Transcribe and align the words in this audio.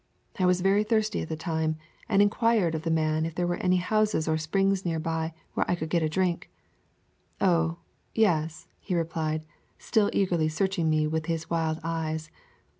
I 0.39 0.47
was 0.47 0.61
very 0.61 0.83
thirsty 0.83 1.21
at 1.21 1.29
the 1.29 1.35
time, 1.35 1.75
and 2.09 2.23
inquired 2.23 2.73
of 2.73 2.81
the 2.81 2.89
man 2.89 3.23
if 3.23 3.35
there 3.35 3.45
were 3.45 3.57
any 3.61 3.75
houses 3.77 4.27
or 4.27 4.35
springs 4.35 4.83
near 4.83 4.97
by 4.97 5.35
where 5.53 5.63
I 5.69 5.75
could 5.75 5.89
get 5.91 6.01
a 6.01 6.09
drink. 6.09 6.49
"Oh, 7.39 7.77
yes," 8.15 8.67
he 8.79 8.95
replied, 8.95 9.45
still 9.77 10.09
eagerly 10.11 10.49
searching 10.49 10.89
me 10.89 11.05
with 11.05 11.27
his 11.27 11.51
wild 11.51 11.79
eyes. 11.83 12.31